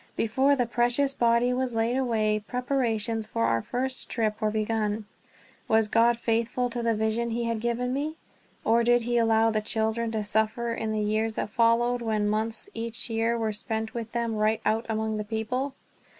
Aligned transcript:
Before 0.15 0.55
the 0.55 0.65
precious 0.65 1.13
body 1.13 1.53
was 1.53 1.75
laid 1.75 1.95
away 1.95 2.43
preparations 2.47 3.27
for 3.27 3.43
our 3.45 3.61
first 3.61 4.09
trip 4.09 4.41
were 4.41 4.49
begun. 4.49 5.05
Was 5.67 5.87
God 5.87 6.17
faithful 6.17 6.71
to 6.71 6.81
the 6.81 6.95
vision 6.95 7.29
he 7.29 7.43
had 7.43 7.59
given 7.59 7.93
me? 7.93 8.15
Or 8.65 8.83
did 8.83 9.03
he 9.03 9.19
allow 9.19 9.51
the 9.51 9.61
children 9.61 10.09
to 10.13 10.23
suffer 10.23 10.73
in 10.73 10.91
the 10.91 10.99
years 10.99 11.35
that 11.35 11.51
followed, 11.51 12.01
when 12.01 12.27
months 12.27 12.67
each 12.73 13.11
year 13.11 13.37
were 13.37 13.53
spent 13.53 13.93
with 13.93 14.11
them 14.11 14.33
right 14.37 14.59
out 14.65 14.87
among 14.89 15.17
the 15.17 15.23
people? 15.23 15.75